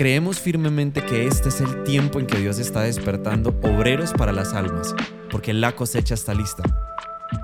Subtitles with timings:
[0.00, 4.54] Creemos firmemente que este es el tiempo en que Dios está despertando obreros para las
[4.54, 4.94] almas,
[5.30, 6.62] porque la cosecha está lista.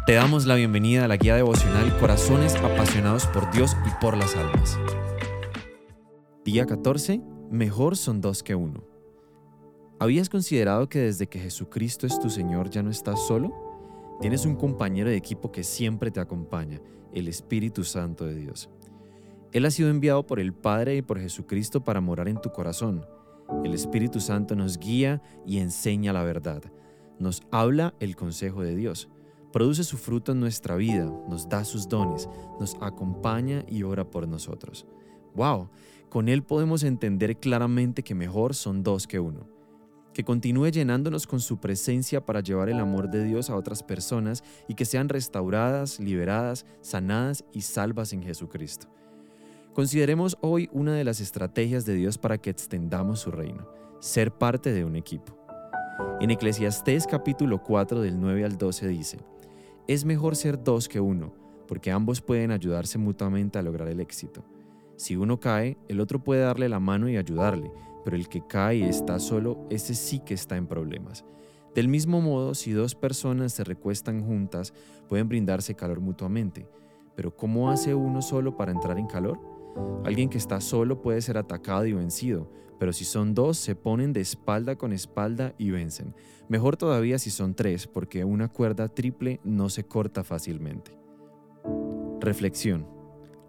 [0.06, 4.34] Te damos la bienvenida a la guía devocional Corazones apasionados por Dios y por las
[4.36, 4.78] almas.
[6.46, 7.20] Día 14.
[7.50, 8.82] Mejor son dos que uno.
[10.00, 13.52] ¿Habías considerado que desde que Jesucristo es tu Señor ya no estás solo?
[14.22, 16.80] Tienes un compañero de equipo que siempre te acompaña,
[17.12, 18.70] el Espíritu Santo de Dios.
[19.52, 23.06] Él ha sido enviado por el Padre y por Jesucristo para morar en tu corazón.
[23.64, 26.62] El Espíritu Santo nos guía y enseña la verdad.
[27.18, 29.08] Nos habla el consejo de Dios.
[29.52, 32.28] Produce su fruto en nuestra vida, nos da sus dones,
[32.60, 34.86] nos acompaña y ora por nosotros.
[35.34, 35.70] ¡Wow!
[36.10, 39.48] Con Él podemos entender claramente que mejor son dos que uno.
[40.12, 44.42] Que continúe llenándonos con su presencia para llevar el amor de Dios a otras personas
[44.68, 48.88] y que sean restauradas, liberadas, sanadas y salvas en Jesucristo.
[49.76, 53.68] Consideremos hoy una de las estrategias de Dios para que extendamos su reino,
[54.00, 55.36] ser parte de un equipo.
[56.18, 59.18] En Eclesiastés capítulo 4 del 9 al 12 dice,
[59.86, 61.34] es mejor ser dos que uno,
[61.68, 64.46] porque ambos pueden ayudarse mutuamente a lograr el éxito.
[64.96, 67.70] Si uno cae, el otro puede darle la mano y ayudarle,
[68.02, 71.26] pero el que cae y está solo, ese sí que está en problemas.
[71.74, 74.72] Del mismo modo, si dos personas se recuestan juntas,
[75.06, 76.66] pueden brindarse calor mutuamente.
[77.14, 79.55] Pero ¿cómo hace uno solo para entrar en calor?
[80.04, 84.12] Alguien que está solo puede ser atacado y vencido, pero si son dos, se ponen
[84.12, 86.14] de espalda con espalda y vencen.
[86.48, 90.96] Mejor todavía si son tres, porque una cuerda triple no se corta fácilmente.
[92.20, 92.86] Reflexión.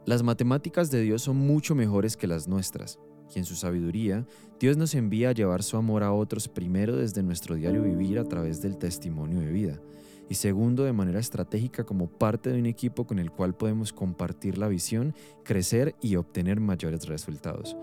[0.05, 2.99] Las matemáticas de Dios son mucho mejores que las nuestras,
[3.35, 4.25] y en su sabiduría,
[4.59, 8.23] Dios nos envía a llevar su amor a otros primero desde nuestro diario vivir a
[8.23, 9.81] través del testimonio de vida
[10.29, 14.57] y segundo de manera estratégica como parte de un equipo con el cual podemos compartir
[14.57, 17.77] la visión, crecer y obtener mayores resultados.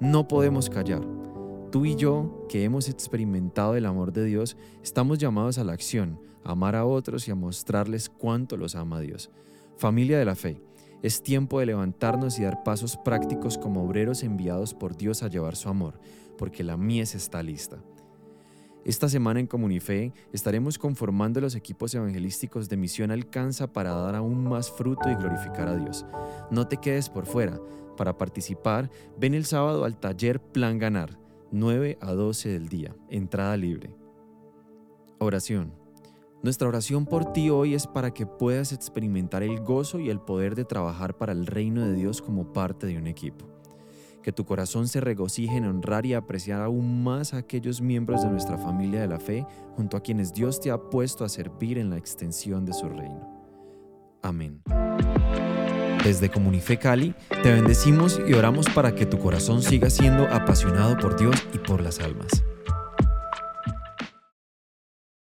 [0.00, 1.02] No podemos callar.
[1.70, 6.20] Tú y yo, que hemos experimentado el amor de Dios, estamos llamados a la acción,
[6.44, 9.30] a amar a otros y a mostrarles cuánto los ama Dios.
[9.76, 10.60] Familia de la fe,
[11.02, 15.56] es tiempo de levantarnos y dar pasos prácticos como obreros enviados por Dios a llevar
[15.56, 15.98] su amor,
[16.38, 17.78] porque la mies está lista.
[18.86, 24.44] Esta semana en Comunife estaremos conformando los equipos evangelísticos de Misión Alcanza para dar aún
[24.44, 26.06] más fruto y glorificar a Dios.
[26.52, 27.60] No te quedes por fuera.
[27.96, 28.88] Para participar,
[29.18, 31.18] ven el sábado al taller Plan Ganar,
[31.50, 33.92] 9 a 12 del día, entrada libre.
[35.18, 35.72] Oración.
[36.44, 40.54] Nuestra oración por ti hoy es para que puedas experimentar el gozo y el poder
[40.54, 43.55] de trabajar para el reino de Dios como parte de un equipo
[44.26, 48.28] que tu corazón se regocije en honrar y apreciar aún más a aquellos miembros de
[48.28, 51.90] nuestra familia de la fe junto a quienes Dios te ha puesto a servir en
[51.90, 53.24] la extensión de su reino.
[54.22, 54.62] Amén.
[56.02, 57.14] Desde Comunife Cali,
[57.44, 61.80] te bendecimos y oramos para que tu corazón siga siendo apasionado por Dios y por
[61.80, 62.42] las almas.